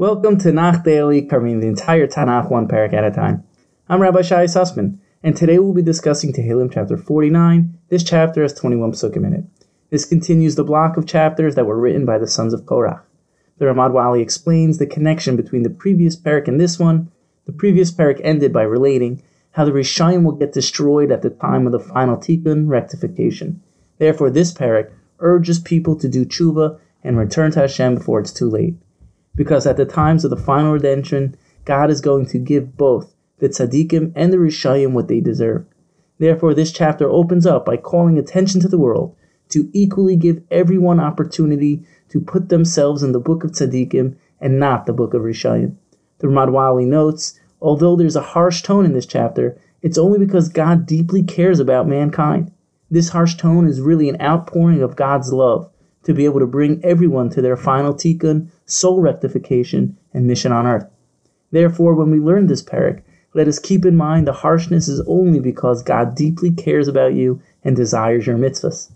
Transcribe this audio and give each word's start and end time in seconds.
Welcome 0.00 0.38
to 0.42 0.52
Nach 0.52 0.84
Daily, 0.84 1.22
covering 1.22 1.58
the 1.58 1.66
entire 1.66 2.06
Tanakh 2.06 2.52
one 2.52 2.68
parak 2.68 2.92
at 2.92 3.02
a 3.02 3.10
time. 3.10 3.42
I'm 3.88 4.00
Rabbi 4.00 4.22
Shai 4.22 4.44
Sussman, 4.44 4.98
and 5.24 5.36
today 5.36 5.58
we'll 5.58 5.74
be 5.74 5.82
discussing 5.82 6.32
Tehillim 6.32 6.72
chapter 6.72 6.96
49. 6.96 7.76
This 7.88 8.04
chapter 8.04 8.42
has 8.42 8.54
21 8.54 8.92
psukim 8.92 9.26
in 9.26 9.32
it. 9.32 9.44
This 9.90 10.04
continues 10.04 10.54
the 10.54 10.62
block 10.62 10.96
of 10.96 11.08
chapters 11.08 11.56
that 11.56 11.66
were 11.66 11.80
written 11.80 12.06
by 12.06 12.16
the 12.16 12.28
sons 12.28 12.54
of 12.54 12.62
Korach. 12.62 13.00
The 13.58 13.64
Ramad 13.64 13.92
Vali 13.92 14.22
explains 14.22 14.78
the 14.78 14.86
connection 14.86 15.34
between 15.34 15.64
the 15.64 15.68
previous 15.68 16.14
parak 16.14 16.46
and 16.46 16.60
this 16.60 16.78
one. 16.78 17.10
The 17.46 17.52
previous 17.52 17.90
parak 17.90 18.20
ended 18.22 18.52
by 18.52 18.62
relating 18.62 19.20
how 19.50 19.64
the 19.64 19.72
Rishayim 19.72 20.22
will 20.22 20.36
get 20.36 20.52
destroyed 20.52 21.10
at 21.10 21.22
the 21.22 21.30
time 21.30 21.66
of 21.66 21.72
the 21.72 21.80
final 21.80 22.16
tikkun 22.16 22.68
rectification. 22.68 23.64
Therefore, 23.98 24.30
this 24.30 24.52
parak 24.52 24.92
urges 25.18 25.58
people 25.58 25.96
to 25.96 26.06
do 26.06 26.24
tshuva 26.24 26.78
and 27.02 27.18
return 27.18 27.50
to 27.50 27.62
Hashem 27.62 27.96
before 27.96 28.20
it's 28.20 28.32
too 28.32 28.48
late 28.48 28.76
because 29.38 29.68
at 29.68 29.76
the 29.76 29.86
times 29.86 30.24
of 30.24 30.30
the 30.30 30.36
final 30.36 30.72
redemption, 30.72 31.36
God 31.64 31.92
is 31.92 32.00
going 32.00 32.26
to 32.26 32.38
give 32.38 32.76
both 32.76 33.14
the 33.38 33.48
tzaddikim 33.48 34.12
and 34.16 34.32
the 34.32 34.36
rishayim 34.36 34.94
what 34.94 35.06
they 35.06 35.20
deserve. 35.20 35.64
Therefore, 36.18 36.54
this 36.54 36.72
chapter 36.72 37.08
opens 37.08 37.46
up 37.46 37.64
by 37.64 37.76
calling 37.76 38.18
attention 38.18 38.60
to 38.62 38.68
the 38.68 38.76
world 38.76 39.14
to 39.50 39.70
equally 39.72 40.16
give 40.16 40.42
everyone 40.50 40.98
opportunity 40.98 41.84
to 42.08 42.20
put 42.20 42.48
themselves 42.48 43.04
in 43.04 43.12
the 43.12 43.20
book 43.20 43.44
of 43.44 43.52
tzaddikim 43.52 44.16
and 44.40 44.58
not 44.58 44.86
the 44.86 44.92
book 44.92 45.14
of 45.14 45.22
rishayim. 45.22 45.76
The 46.18 46.26
Ramadvali 46.26 46.88
notes, 46.88 47.38
although 47.62 47.94
there's 47.94 48.16
a 48.16 48.32
harsh 48.34 48.62
tone 48.62 48.84
in 48.84 48.92
this 48.92 49.06
chapter, 49.06 49.56
it's 49.82 49.98
only 49.98 50.18
because 50.18 50.48
God 50.48 50.84
deeply 50.84 51.22
cares 51.22 51.60
about 51.60 51.86
mankind. 51.86 52.50
This 52.90 53.10
harsh 53.10 53.36
tone 53.36 53.68
is 53.68 53.80
really 53.80 54.08
an 54.08 54.20
outpouring 54.20 54.82
of 54.82 54.96
God's 54.96 55.32
love 55.32 55.70
to 56.08 56.14
be 56.14 56.24
able 56.24 56.40
to 56.40 56.46
bring 56.46 56.82
everyone 56.82 57.28
to 57.28 57.42
their 57.42 57.54
final 57.54 57.92
tikkun, 57.92 58.48
soul 58.64 59.02
rectification, 59.02 59.94
and 60.14 60.26
mission 60.26 60.50
on 60.50 60.66
earth. 60.66 60.88
Therefore, 61.50 61.94
when 61.94 62.10
we 62.10 62.18
learn 62.18 62.46
this 62.46 62.62
parak, 62.62 63.02
let 63.34 63.46
us 63.46 63.58
keep 63.58 63.84
in 63.84 63.94
mind 63.94 64.26
the 64.26 64.32
harshness 64.32 64.88
is 64.88 65.02
only 65.06 65.38
because 65.38 65.82
God 65.82 66.14
deeply 66.14 66.50
cares 66.50 66.88
about 66.88 67.12
you 67.12 67.42
and 67.62 67.76
desires 67.76 68.26
your 68.26 68.38
mitzvahs. 68.38 68.90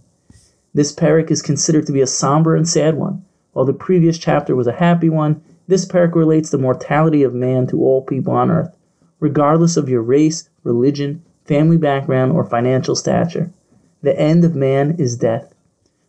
This 0.72 0.90
parak 0.90 1.30
is 1.30 1.42
considered 1.42 1.86
to 1.86 1.92
be 1.92 2.00
a 2.00 2.06
somber 2.06 2.56
and 2.56 2.66
sad 2.66 2.94
one. 2.94 3.22
While 3.52 3.66
the 3.66 3.74
previous 3.74 4.16
chapter 4.16 4.56
was 4.56 4.66
a 4.66 4.72
happy 4.72 5.10
one, 5.10 5.42
this 5.68 5.84
parak 5.84 6.14
relates 6.14 6.48
the 6.48 6.56
mortality 6.56 7.22
of 7.22 7.34
man 7.34 7.66
to 7.66 7.82
all 7.82 8.00
people 8.00 8.32
on 8.32 8.50
earth, 8.50 8.74
regardless 9.20 9.76
of 9.76 9.90
your 9.90 10.00
race, 10.00 10.48
religion, 10.64 11.22
family 11.44 11.76
background, 11.76 12.32
or 12.32 12.42
financial 12.42 12.96
stature. 12.96 13.52
The 14.00 14.18
end 14.18 14.46
of 14.46 14.56
man 14.56 14.96
is 14.98 15.18
death. 15.18 15.51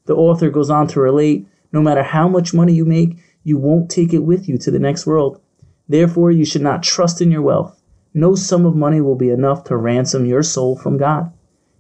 The 0.06 0.16
author 0.16 0.50
goes 0.50 0.70
on 0.70 0.88
to 0.90 1.00
relate 1.00 1.48
no 1.74 1.82
matter 1.82 2.04
how 2.04 2.28
much 2.28 2.54
money 2.54 2.74
you 2.74 2.86
make, 2.86 3.18
you 3.44 3.58
won't 3.58 3.90
take 3.90 4.14
it 4.14 4.20
with 4.20 4.48
you 4.48 4.58
to 4.60 4.72
the 4.72 4.80
next 4.80 5.08
world. 5.08 5.42
Therefore, 5.90 6.32
you 6.32 6.46
should 6.46 6.62
not 6.62 6.84
trust 6.84 7.20
in 7.20 7.32
your 7.32 7.42
wealth. 7.42 7.82
No 8.14 8.36
sum 8.36 8.66
of 8.66 8.76
money 8.76 9.02
will 9.02 9.16
be 9.16 9.32
enough 9.32 9.64
to 9.66 9.76
ransom 9.76 10.26
your 10.26 10.44
soul 10.44 10.78
from 10.78 10.98
God. 10.98 11.34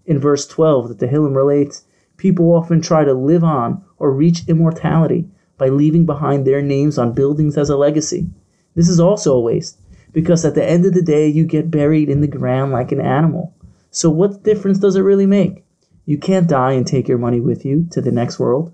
In 0.05 0.19
verse 0.19 0.47
12, 0.47 0.89
the 0.89 1.07
Tehillim 1.07 1.35
relates, 1.35 1.83
people 2.17 2.51
often 2.51 2.81
try 2.81 3.03
to 3.05 3.13
live 3.13 3.43
on 3.43 3.83
or 3.97 4.11
reach 4.11 4.47
immortality 4.47 5.29
by 5.57 5.69
leaving 5.69 6.05
behind 6.05 6.45
their 6.45 6.61
names 6.61 6.97
on 6.97 7.13
buildings 7.13 7.57
as 7.57 7.69
a 7.69 7.77
legacy. 7.77 8.27
This 8.75 8.89
is 8.89 8.99
also 8.99 9.35
a 9.35 9.41
waste, 9.41 9.79
because 10.11 10.43
at 10.43 10.55
the 10.55 10.67
end 10.67 10.85
of 10.85 10.93
the 10.93 11.03
day, 11.03 11.27
you 11.27 11.45
get 11.45 11.71
buried 11.71 12.09
in 12.09 12.21
the 12.21 12.27
ground 12.27 12.71
like 12.71 12.91
an 12.91 12.99
animal. 12.99 13.53
So, 13.91 14.09
what 14.09 14.43
difference 14.43 14.79
does 14.79 14.95
it 14.95 15.01
really 15.01 15.27
make? 15.27 15.63
You 16.05 16.17
can't 16.17 16.49
die 16.49 16.73
and 16.73 16.85
take 16.85 17.07
your 17.07 17.17
money 17.17 17.39
with 17.39 17.63
you 17.63 17.87
to 17.91 18.01
the 18.01 18.11
next 18.11 18.39
world. 18.39 18.71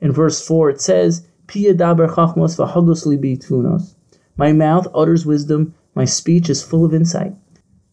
In 0.00 0.10
verse 0.10 0.44
4 0.46 0.70
it 0.70 0.80
says, 0.80 1.26
My 4.36 4.52
mouth 4.52 4.86
utters 4.94 5.26
wisdom, 5.26 5.74
my 5.94 6.04
speech 6.04 6.48
is 6.48 6.62
full 6.62 6.84
of 6.84 6.94
insight. 6.94 7.34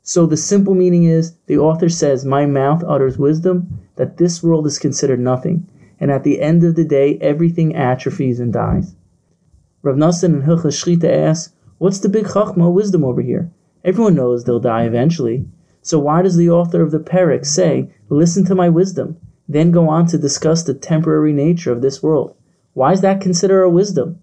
So 0.01 0.25
the 0.25 0.37
simple 0.37 0.75
meaning 0.75 1.03
is, 1.03 1.33
the 1.47 1.57
author 1.57 1.89
says, 1.89 2.23
My 2.23 2.45
mouth 2.45 2.83
utters 2.87 3.17
wisdom, 3.17 3.79
that 3.97 4.17
this 4.17 4.41
world 4.41 4.65
is 4.65 4.79
considered 4.79 5.19
nothing, 5.19 5.67
and 5.99 6.09
at 6.09 6.23
the 6.23 6.41
end 6.41 6.63
of 6.63 6.75
the 6.75 6.85
day, 6.85 7.17
everything 7.19 7.75
atrophies 7.75 8.39
and 8.39 8.53
dies. 8.53 8.95
Rav 9.81 9.97
Nassan 9.97 10.33
and 10.35 10.43
Hilchas 10.43 10.81
Shchita 10.81 11.09
ask, 11.09 11.53
What's 11.77 11.99
the 11.99 12.09
big 12.09 12.25
chachma 12.25 12.71
wisdom 12.71 13.03
over 13.03 13.21
here? 13.21 13.51
Everyone 13.83 14.15
knows 14.15 14.43
they'll 14.43 14.59
die 14.59 14.83
eventually. 14.83 15.45
So 15.81 15.97
why 15.99 16.21
does 16.21 16.35
the 16.35 16.49
author 16.49 16.81
of 16.81 16.91
the 16.91 16.99
Perek 16.99 17.45
say, 17.45 17.89
Listen 18.09 18.43
to 18.45 18.55
my 18.55 18.69
wisdom, 18.69 19.17
then 19.47 19.71
go 19.71 19.87
on 19.87 20.05
to 20.07 20.17
discuss 20.17 20.63
the 20.63 20.73
temporary 20.73 21.33
nature 21.33 21.71
of 21.71 21.81
this 21.81 22.03
world? 22.03 22.35
Why 22.73 22.91
is 22.91 23.01
that 23.01 23.21
considered 23.21 23.63
a 23.63 23.69
wisdom? 23.69 24.19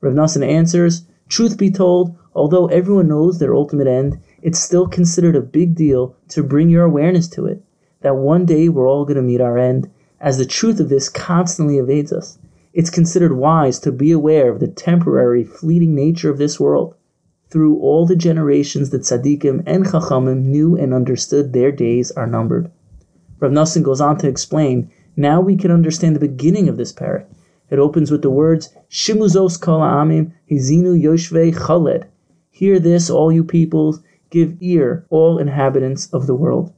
Rav 0.00 0.14
Nassan 0.14 0.46
answers, 0.46 1.04
Truth 1.28 1.58
be 1.58 1.70
told, 1.70 2.16
although 2.34 2.66
everyone 2.66 3.08
knows 3.08 3.38
their 3.38 3.54
ultimate 3.54 3.86
end, 3.86 4.18
it's 4.42 4.58
still 4.58 4.86
considered 4.86 5.36
a 5.36 5.40
big 5.40 5.74
deal 5.74 6.16
to 6.28 6.42
bring 6.42 6.68
your 6.68 6.84
awareness 6.84 7.28
to 7.28 7.46
it, 7.46 7.62
that 8.00 8.16
one 8.16 8.44
day 8.44 8.68
we're 8.68 8.88
all 8.88 9.04
going 9.04 9.16
to 9.16 9.22
meet 9.22 9.40
our 9.40 9.58
end, 9.58 9.88
as 10.20 10.38
the 10.38 10.46
truth 10.46 10.80
of 10.80 10.88
this 10.88 11.08
constantly 11.08 11.78
evades 11.78 12.12
us. 12.12 12.38
It's 12.72 12.90
considered 12.90 13.32
wise 13.32 13.78
to 13.80 13.92
be 13.92 14.12
aware 14.12 14.50
of 14.50 14.60
the 14.60 14.68
temporary, 14.68 15.44
fleeting 15.44 15.94
nature 15.94 16.30
of 16.30 16.38
this 16.38 16.60
world. 16.60 16.94
Through 17.50 17.78
all 17.80 18.06
the 18.06 18.14
generations 18.14 18.90
that 18.90 19.02
tzaddikim 19.02 19.64
and 19.66 19.84
chachamim 19.84 20.44
knew 20.44 20.76
and 20.76 20.94
understood 20.94 21.52
their 21.52 21.72
days 21.72 22.12
are 22.12 22.26
numbered. 22.28 22.70
Rav 23.40 23.50
Nassan 23.50 23.82
goes 23.82 24.00
on 24.00 24.18
to 24.18 24.28
explain, 24.28 24.88
now 25.16 25.40
we 25.40 25.56
can 25.56 25.72
understand 25.72 26.14
the 26.14 26.20
beginning 26.20 26.68
of 26.68 26.76
this 26.76 26.92
parak. 26.92 27.26
It 27.68 27.80
opens 27.80 28.12
with 28.12 28.22
the 28.22 28.30
words, 28.30 28.72
Shimuzos 28.88 29.60
kol 29.60 29.80
amim 29.80 30.32
hizinu 30.48 31.00
yoshvei 31.02 31.52
chaled. 31.52 32.04
Hear 32.50 32.78
this, 32.78 33.10
all 33.10 33.32
you 33.32 33.42
peoples, 33.42 34.00
give 34.30 34.56
ear, 34.60 35.04
all 35.10 35.38
inhabitants 35.38 36.06
of 36.12 36.28
the 36.28 36.36
world. 36.36 36.72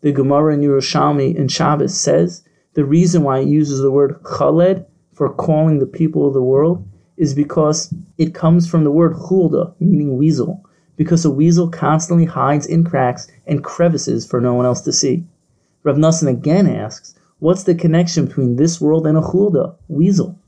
The 0.00 0.10
Gemara 0.10 0.54
in 0.54 0.62
Yerushalmi 0.62 1.36
in 1.36 1.46
Shabbos 1.46 1.96
says, 1.96 2.42
the 2.74 2.84
reason 2.84 3.22
why 3.22 3.38
it 3.38 3.48
uses 3.48 3.80
the 3.80 3.92
word 3.92 4.16
chaled 4.24 4.84
for 5.12 5.32
calling 5.32 5.78
the 5.78 5.86
people 5.86 6.26
of 6.26 6.34
the 6.34 6.42
world 6.42 6.84
is 7.18 7.34
because 7.34 7.92
it 8.16 8.32
comes 8.32 8.70
from 8.70 8.84
the 8.84 8.90
word 8.90 9.12
chulda, 9.12 9.74
meaning 9.80 10.16
weasel, 10.16 10.64
because 10.96 11.24
a 11.24 11.30
weasel 11.30 11.68
constantly 11.68 12.24
hides 12.24 12.64
in 12.64 12.84
cracks 12.84 13.26
and 13.46 13.64
crevices 13.64 14.24
for 14.24 14.40
no 14.40 14.54
one 14.54 14.64
else 14.64 14.80
to 14.80 14.92
see. 14.92 15.24
Rav 15.82 15.96
Nassan 15.96 16.28
again 16.28 16.68
asks, 16.68 17.14
what's 17.40 17.64
the 17.64 17.74
connection 17.74 18.26
between 18.26 18.56
this 18.56 18.80
world 18.80 19.06
and 19.06 19.18
a 19.18 19.20
chulda, 19.20 19.74
weasel? 19.88 20.38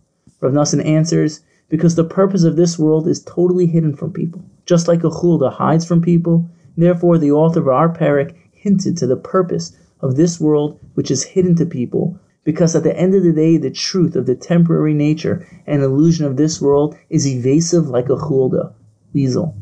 Rav 0.40 0.52
Nassan 0.52 0.84
answers, 0.86 1.40
because 1.68 1.96
the 1.96 2.04
purpose 2.04 2.44
of 2.44 2.56
this 2.56 2.78
world 2.78 3.06
is 3.08 3.22
totally 3.22 3.66
hidden 3.66 3.94
from 3.94 4.12
people. 4.12 4.42
Just 4.64 4.88
like 4.88 5.04
a 5.04 5.10
chulda 5.10 5.52
hides 5.52 5.84
from 5.84 6.00
people, 6.00 6.48
therefore 6.76 7.18
the 7.18 7.32
author 7.32 7.60
of 7.60 7.68
our 7.68 7.92
parak 7.92 8.34
hinted 8.52 8.96
to 8.96 9.06
the 9.06 9.16
purpose 9.16 9.76
of 10.00 10.16
this 10.16 10.40
world 10.40 10.78
which 10.94 11.10
is 11.10 11.24
hidden 11.24 11.54
to 11.56 11.66
people 11.66 12.18
because 12.44 12.74
at 12.74 12.82
the 12.82 12.96
end 12.96 13.14
of 13.14 13.22
the 13.22 13.32
day, 13.32 13.56
the 13.56 13.70
truth 13.70 14.16
of 14.16 14.26
the 14.26 14.34
temporary 14.34 14.94
nature 14.94 15.46
and 15.66 15.82
illusion 15.82 16.24
of 16.24 16.36
this 16.36 16.60
world 16.60 16.96
is 17.08 17.26
evasive 17.26 17.88
like 17.88 18.08
a 18.08 18.16
chulda, 18.16 18.72
weasel. 19.12 19.54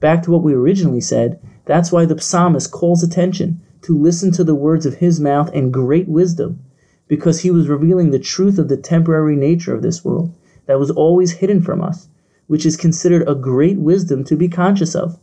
Back 0.00 0.22
to 0.24 0.30
what 0.30 0.42
we 0.42 0.52
originally 0.52 1.00
said, 1.00 1.40
that's 1.64 1.92
why 1.92 2.04
the 2.04 2.20
psalmist 2.20 2.70
calls 2.70 3.02
attention 3.02 3.60
to 3.82 3.96
listen 3.96 4.32
to 4.32 4.44
the 4.44 4.54
words 4.54 4.84
of 4.84 4.96
his 4.96 5.20
mouth 5.20 5.50
and 5.54 5.72
great 5.72 6.08
wisdom, 6.08 6.60
because 7.08 7.40
he 7.40 7.50
was 7.50 7.68
revealing 7.68 8.10
the 8.10 8.18
truth 8.18 8.58
of 8.58 8.68
the 8.68 8.76
temporary 8.76 9.36
nature 9.36 9.74
of 9.74 9.82
this 9.82 10.04
world 10.04 10.34
that 10.66 10.78
was 10.78 10.90
always 10.90 11.32
hidden 11.32 11.62
from 11.62 11.82
us, 11.82 12.08
which 12.46 12.66
is 12.66 12.76
considered 12.76 13.28
a 13.28 13.34
great 13.34 13.78
wisdom 13.78 14.24
to 14.24 14.36
be 14.36 14.48
conscious 14.48 14.94
of. 14.94 15.18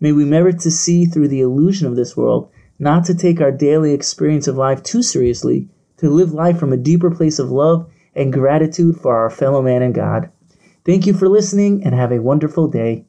May 0.00 0.12
we 0.12 0.24
merit 0.24 0.58
to 0.60 0.70
see 0.70 1.04
through 1.04 1.28
the 1.28 1.40
illusion 1.40 1.86
of 1.86 1.96
this 1.96 2.16
world, 2.16 2.50
not 2.78 3.04
to 3.04 3.14
take 3.14 3.40
our 3.40 3.52
daily 3.52 3.92
experience 3.92 4.48
of 4.48 4.56
life 4.56 4.82
too 4.82 5.02
seriously, 5.02 5.68
to 6.02 6.10
live 6.10 6.32
life 6.32 6.58
from 6.58 6.72
a 6.72 6.76
deeper 6.76 7.12
place 7.12 7.38
of 7.38 7.52
love 7.52 7.88
and 8.12 8.32
gratitude 8.32 8.96
for 8.96 9.16
our 9.16 9.30
fellow 9.30 9.62
man 9.62 9.82
and 9.82 9.94
God. 9.94 10.30
Thank 10.84 11.06
you 11.06 11.14
for 11.14 11.28
listening 11.28 11.84
and 11.84 11.94
have 11.94 12.10
a 12.10 12.20
wonderful 12.20 12.66
day. 12.66 13.06